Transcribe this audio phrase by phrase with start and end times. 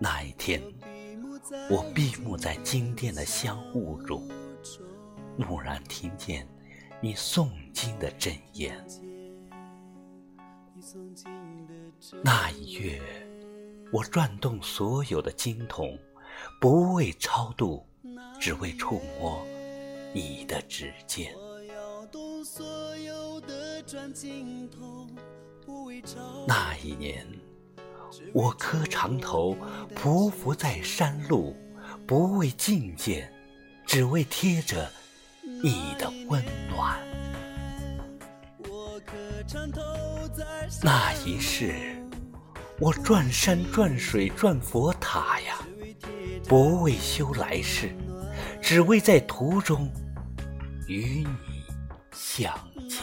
[0.00, 0.60] 那一天，
[1.70, 4.26] 我闭目在经殿的香雾中，
[5.38, 6.44] 蓦然听见
[7.00, 8.84] 你诵经的真言。
[12.24, 13.00] 那一月，
[13.92, 15.96] 我转动所有的经筒，
[16.60, 17.86] 不为超度，
[18.40, 19.46] 只为触摸
[20.12, 21.32] 你的指尖。
[26.46, 27.26] 那一年，
[28.32, 29.54] 我磕长头，
[29.94, 31.54] 匍匐在山路，
[32.06, 33.30] 不为觐见，
[33.86, 34.90] 只为贴着
[35.62, 36.98] 你的温暖。
[40.82, 41.74] 那一世，
[42.78, 45.58] 我转山转水转佛塔呀，
[46.48, 47.94] 不为修来世，
[48.62, 49.92] 只为在途中
[50.86, 51.49] 与你
[52.12, 52.52] 相
[52.88, 53.00] 见。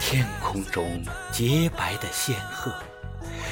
[0.00, 2.72] 天空中洁白的仙鹤，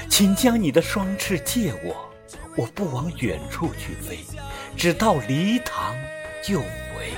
[0.08, 2.10] 请将你的双翅借我，
[2.56, 4.20] 我不往远处去飞，
[4.76, 5.94] 只到离塘
[6.42, 7.12] 就回。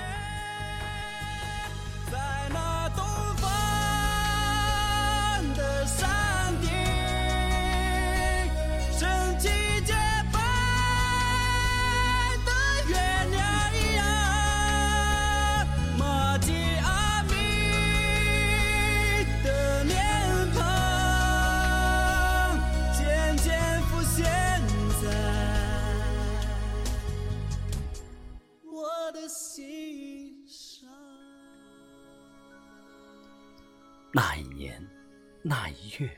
[34.76, 34.88] 年，
[35.42, 36.10] 那一月，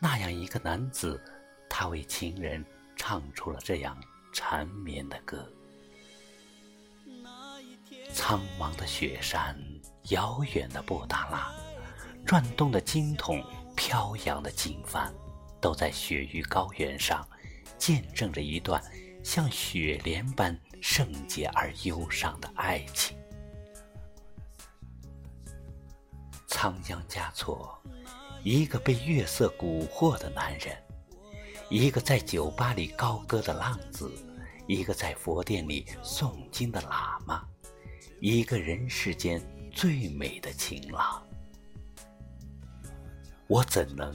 [0.00, 1.20] 那样一个男子，
[1.68, 2.64] 他为情人
[2.96, 3.98] 唱出了这样
[4.32, 5.50] 缠绵的歌。
[8.12, 9.58] 苍茫的雪山，
[10.10, 11.52] 遥远的布达拉，
[12.24, 13.42] 转动的经筒，
[13.74, 15.12] 飘扬的经幡，
[15.60, 17.26] 都在雪域高原上，
[17.76, 18.82] 见证着一段
[19.22, 23.16] 像雪莲般圣洁而忧伤的爱情。
[26.64, 27.78] 仓央嘉措，
[28.42, 30.74] 一个被月色蛊惑的男人，
[31.68, 34.10] 一个在酒吧里高歌的浪子，
[34.66, 37.44] 一个在佛殿里诵经的喇嘛，
[38.18, 39.42] 一个人世间
[39.74, 41.22] 最美的情郎。
[43.46, 44.10] 我怎能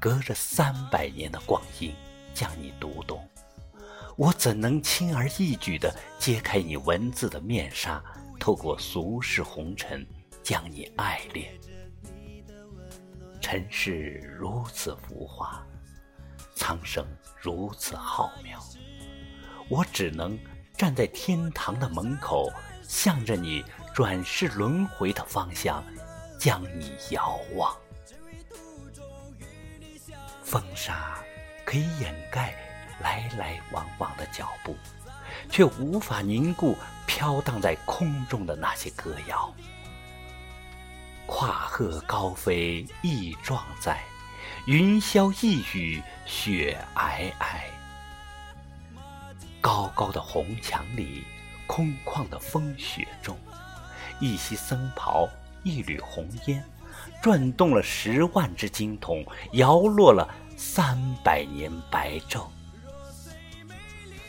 [0.00, 1.94] 隔着三百年的光阴
[2.34, 3.24] 将你读懂？
[4.16, 8.02] 我怎能轻而易举地揭开你文字的面纱，
[8.40, 10.04] 透过俗世红尘
[10.42, 11.53] 将你爱恋？
[13.54, 15.64] 尘世如此浮华，
[16.56, 17.06] 苍生
[17.40, 18.58] 如此浩渺，
[19.68, 20.36] 我只能
[20.76, 25.84] 站在天堂的门口，向着你转世轮回的方向，
[26.36, 27.72] 将你遥望。
[30.42, 31.16] 风沙
[31.64, 32.56] 可以掩盖
[32.98, 34.74] 来来往往的脚步，
[35.48, 36.76] 却无法凝固
[37.06, 39.54] 飘荡在空中的那些歌谣。
[41.36, 44.04] 跨鹤高飞意壮哉，
[44.66, 47.60] 云霄一雨雪皑皑。
[49.60, 51.24] 高高的红墙里，
[51.66, 53.36] 空旷的风雪中，
[54.20, 55.28] 一袭僧袍，
[55.64, 56.64] 一缕红烟，
[57.20, 62.46] 转动了十万只经筒，摇落了三百年白昼。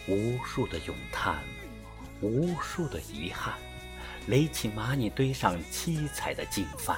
[0.07, 1.35] 无数的咏叹，
[2.21, 3.53] 无数的遗憾。
[4.27, 6.97] 垒起蚂蚁堆上七彩的经幡，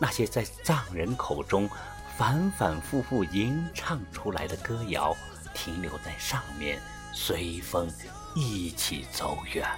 [0.00, 1.68] 那些在藏人口中
[2.16, 5.14] 反反复复吟唱出来的歌谣，
[5.54, 6.80] 停留在上面，
[7.12, 7.90] 随风
[8.34, 9.68] 一起走远。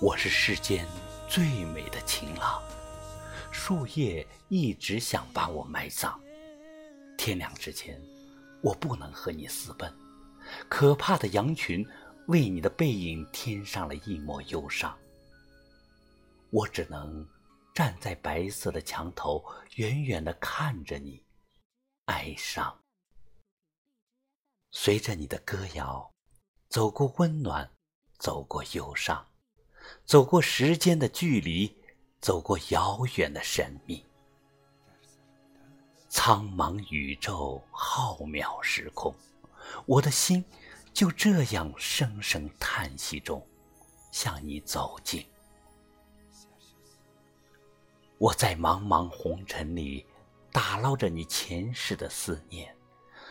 [0.00, 0.86] 我是世间
[1.28, 2.62] 最美的情郎，
[3.50, 6.18] 树叶一直想把我埋葬。
[7.18, 8.00] 天亮之前，
[8.62, 9.92] 我不能和你私奔。
[10.66, 11.86] 可怕的羊群。
[12.26, 14.96] 为你的背影添上了一抹忧伤，
[16.50, 17.26] 我只能
[17.74, 19.44] 站在白色的墙头，
[19.76, 21.24] 远远的看着你，
[22.04, 22.78] 哀伤。
[24.70, 26.08] 随着你的歌谣，
[26.68, 27.68] 走过温暖，
[28.18, 29.26] 走过忧伤，
[30.04, 31.74] 走过时间的距离，
[32.20, 34.04] 走过遥远的神秘。
[36.08, 39.12] 苍茫宇宙，浩渺时空，
[39.86, 40.44] 我的心。
[40.92, 43.46] 就这样声声叹息中，
[44.10, 45.24] 向你走近。
[48.18, 50.04] 我在茫茫红尘里
[50.52, 52.74] 打捞着你前世的思念，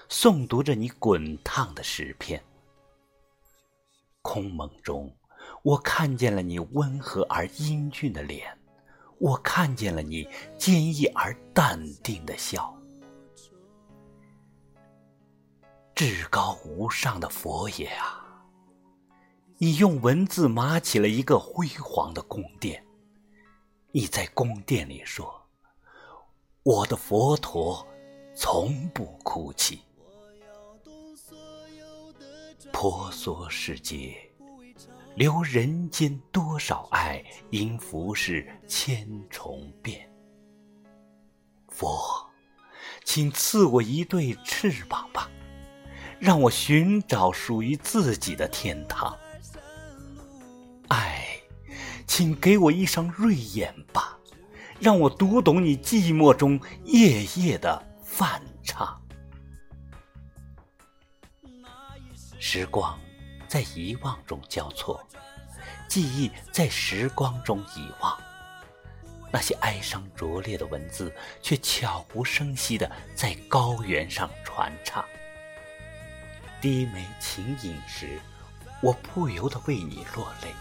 [0.10, 2.44] 诵读着你滚烫的诗篇。
[4.22, 5.16] 空蒙中，
[5.62, 8.58] 我看见了你温和而英俊的脸，
[9.20, 10.28] 我看见了你
[10.58, 12.79] 坚毅而淡定的笑。
[16.00, 18.24] 至高无上的佛爷啊，
[19.58, 22.82] 你用文字码起了一个辉煌的宫殿。
[23.92, 25.30] 你在宫殿里说
[26.64, 27.86] ：“我的佛陀
[28.34, 29.82] 从不哭泣。”
[32.72, 34.16] 婆娑世界，
[35.16, 40.10] 留人间多少爱，因浮世千重变。
[41.68, 42.00] 佛，
[43.04, 45.30] 请赐我一对翅膀吧。
[46.20, 49.18] 让我寻找属于自己的天堂。
[50.90, 51.40] 爱，
[52.06, 54.18] 请给我一双锐眼吧，
[54.80, 59.00] 让我读懂你寂寞中夜夜的泛唱。
[62.38, 63.00] 时光
[63.48, 65.02] 在遗忘中交错，
[65.88, 68.18] 记忆在时光中遗忘。
[69.32, 75.06] 那些哀伤拙劣的文字，却悄无声息的在高原上传唱。
[76.62, 78.20] 低眉轻饮时，
[78.82, 80.54] 我不由得为你落泪。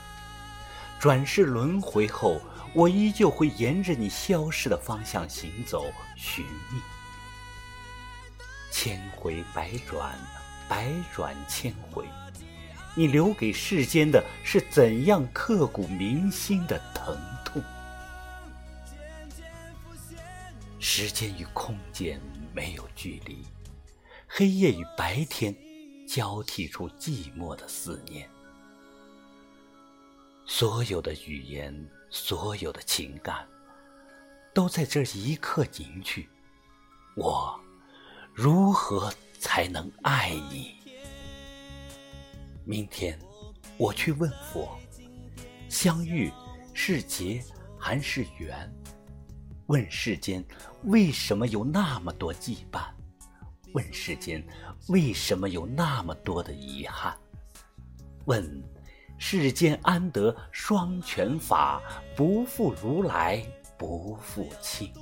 [1.00, 2.40] 转世轮回后，
[2.72, 6.80] 我依旧会沿着你消失的方向行走，寻觅。
[8.70, 10.18] 千回百转，
[10.68, 12.04] 百转千回，
[12.94, 17.62] 你留给世间的是怎样刻骨铭心的疼痛？
[20.78, 22.20] 时间与空间
[22.52, 23.44] 没有距离，
[24.26, 25.54] 黑夜与白天。
[26.08, 28.26] 交替出寂寞的思念，
[30.46, 33.46] 所有的语言，所有的情感，
[34.54, 36.26] 都在这一刻凝聚。
[37.14, 37.60] 我
[38.32, 40.76] 如何才能爱你？
[42.64, 43.18] 明天
[43.76, 44.78] 我去问佛：
[45.68, 46.32] 相遇
[46.72, 47.44] 是劫
[47.78, 48.74] 还是缘？
[49.66, 50.42] 问世间
[50.84, 52.97] 为什么有那么多羁绊？
[53.72, 54.42] 问世间
[54.88, 57.16] 为什么有那么多的遗憾？
[58.24, 58.62] 问
[59.18, 61.82] 世间安得双全法，
[62.16, 63.44] 不负如来
[63.76, 64.92] 不负卿。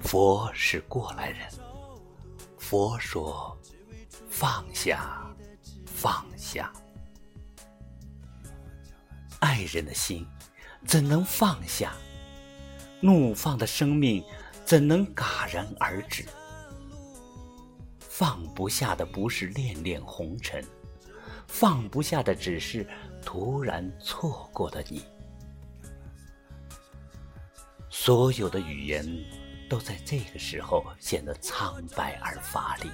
[0.00, 1.48] 佛是过来人，
[2.58, 3.56] 佛说
[4.28, 5.26] 放下，
[5.86, 6.72] 放下。
[9.40, 10.26] 爱人的心
[10.84, 11.92] 怎能放下？
[13.00, 14.24] 怒放的生命。
[14.66, 16.24] 怎能戛然而止？
[18.00, 20.60] 放不下的不是恋恋红尘，
[21.46, 22.84] 放不下的只是
[23.24, 25.04] 突然错过的你。
[27.88, 29.06] 所有的语言
[29.70, 32.90] 都在这个时候显得苍白而乏力。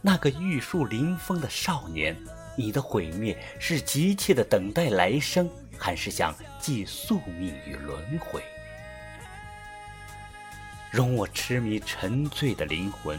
[0.00, 2.16] 那个玉树临风的少年，
[2.56, 5.46] 你的毁灭是急切的等待来生，
[5.76, 8.42] 还是想寄宿命于轮回？
[10.94, 13.18] 容我痴迷沉醉的灵魂，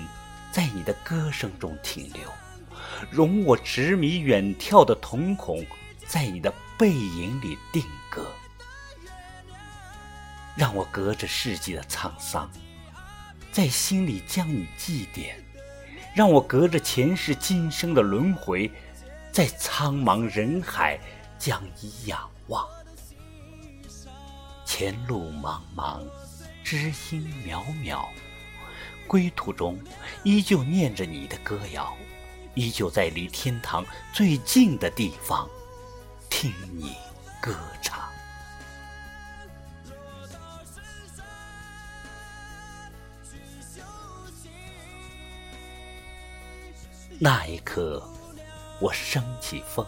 [0.49, 2.21] 在你的歌声中停留；
[3.11, 5.61] 容我执迷远眺的瞳孔，
[6.07, 8.31] 在你的背影里定格。
[10.55, 12.49] 让我隔着世纪的沧桑，
[13.51, 15.33] 在心里将你祭奠；
[16.15, 18.71] 让我隔着前世今生的轮回，
[19.33, 20.97] 在苍茫人海
[21.37, 22.65] 将你仰望。
[24.65, 26.01] 前路茫茫。
[26.65, 26.77] 知
[27.11, 28.07] 音渺渺，
[29.05, 29.79] 归途中
[30.23, 31.95] 依旧念着你的歌谣，
[32.55, 35.47] 依旧在离天堂最近的地方
[36.27, 36.95] 听你
[37.39, 38.09] 歌唱。
[47.19, 48.03] 那一刻，
[48.81, 49.85] 我升起风，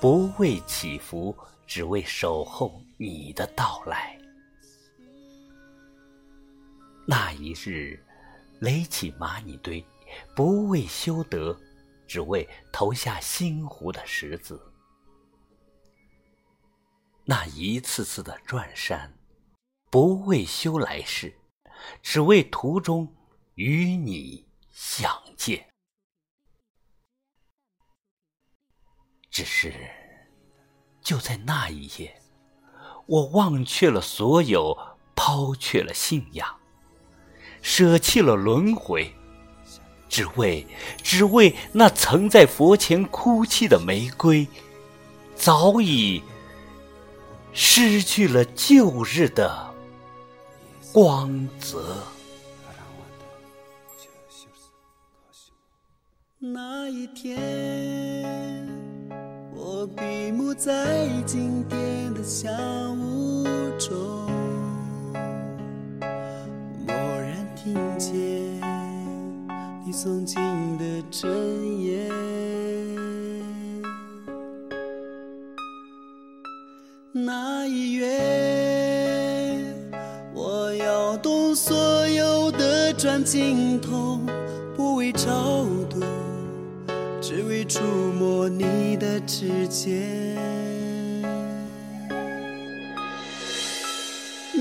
[0.00, 4.16] 不为祈福，只为守候你的到来。
[7.06, 8.02] 那一日，
[8.60, 9.84] 垒起蚂蚁堆，
[10.34, 11.54] 不为修德，
[12.06, 14.60] 只为投下心湖的石子。
[17.26, 19.18] 那一次次的转山，
[19.90, 21.38] 不为修来世，
[22.02, 23.14] 只为途中
[23.54, 25.68] 与你相见。
[29.30, 29.74] 只是，
[31.02, 32.22] 就在那一夜，
[33.06, 34.74] 我忘却了所有，
[35.14, 36.60] 抛却了信仰。
[37.64, 39.10] 舍弃了轮回，
[40.06, 40.66] 只为
[41.02, 44.46] 只为那曾在佛前哭泣的玫瑰，
[45.34, 46.22] 早已
[47.54, 49.74] 失去了旧日的
[50.92, 51.96] 光泽。
[56.38, 58.68] 那一天，
[59.54, 62.50] 我闭目在经典的小
[62.92, 63.44] 屋
[63.78, 64.03] 中，
[70.04, 70.36] 诵经
[70.76, 72.10] 的真言。
[77.10, 79.64] 那一月，
[80.34, 84.20] 我摇动所有的转经筒，
[84.76, 86.02] 不为超度。
[87.22, 90.36] 只为触摸你的指尖。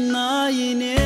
[0.09, 0.97] 那一年，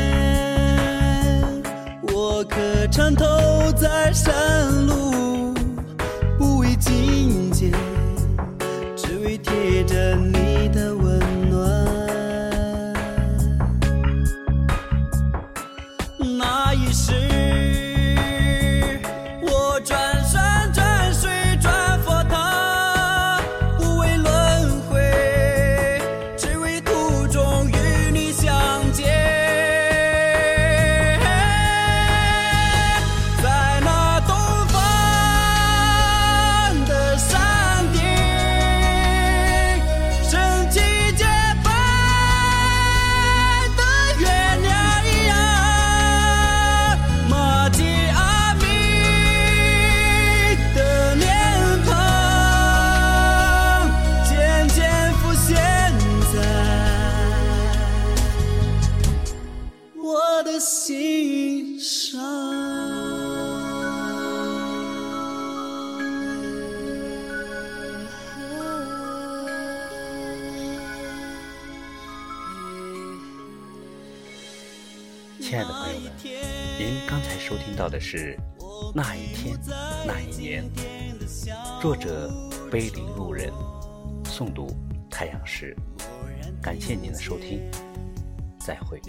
[2.37, 3.25] 我磕长头
[3.71, 4.31] 在山
[4.85, 5.55] 路，
[6.37, 7.71] 不为觐见，
[8.95, 12.93] 只为贴着你的温暖。
[16.19, 17.11] 那一世，
[75.47, 76.11] 亲爱的朋友们，
[76.77, 78.37] 您刚才收听到的是
[78.93, 79.57] 《那一天
[80.05, 80.69] 那一年》，
[81.81, 82.29] 作者
[82.69, 83.49] 碑林路人，
[84.25, 84.67] 诵读
[85.09, 85.73] 太阳石。
[86.61, 87.61] 感谢您的收听，
[88.59, 88.99] 再会。